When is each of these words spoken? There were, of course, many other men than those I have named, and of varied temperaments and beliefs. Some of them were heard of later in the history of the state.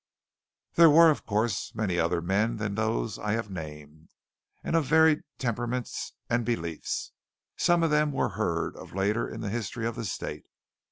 There 0.73 0.89
were, 0.89 1.11
of 1.11 1.27
course, 1.27 1.75
many 1.75 1.99
other 1.99 2.23
men 2.23 2.57
than 2.57 2.73
those 2.73 3.19
I 3.19 3.33
have 3.33 3.51
named, 3.51 4.09
and 4.63 4.75
of 4.75 4.85
varied 4.85 5.21
temperaments 5.37 6.13
and 6.27 6.43
beliefs. 6.43 7.11
Some 7.55 7.83
of 7.83 7.91
them 7.91 8.11
were 8.11 8.29
heard 8.29 8.75
of 8.77 8.95
later 8.95 9.29
in 9.29 9.41
the 9.41 9.49
history 9.51 9.85
of 9.85 9.93
the 9.93 10.05
state. 10.05 10.47